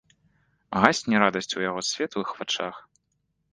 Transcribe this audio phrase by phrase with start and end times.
[0.83, 2.75] Гасне радасць у яго светлых вачах.